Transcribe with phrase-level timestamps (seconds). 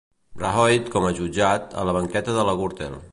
[0.43, 3.01] Rajoy, com a jutjat, a la banqueta de la Gürtel.